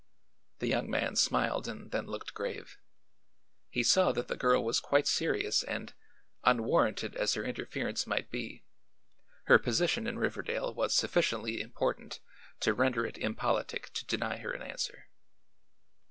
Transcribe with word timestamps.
The 0.57 0.67
young 0.67 0.89
man 0.89 1.15
smiled 1.15 1.67
and 1.67 1.91
then 1.91 2.07
looked 2.07 2.33
grave. 2.33 2.79
He 3.69 3.83
saw 3.83 4.11
that 4.13 4.29
the 4.29 4.35
girl 4.35 4.63
was 4.65 4.79
quite 4.79 5.05
serious 5.05 5.61
and, 5.61 5.93
unwarranted 6.43 7.15
as 7.15 7.35
her 7.35 7.43
interference 7.43 8.07
might 8.07 8.31
be, 8.31 8.65
her 9.43 9.59
position 9.59 10.07
in 10.07 10.17
Riverdale 10.17 10.73
was 10.73 10.95
sufficiently 10.95 11.61
important 11.61 12.19
to 12.61 12.73
render 12.73 13.05
it 13.05 13.19
impolitic 13.19 13.93
to 13.93 14.05
deny 14.07 14.37
her 14.37 14.51
an 14.51 14.63
answer. 14.63 15.07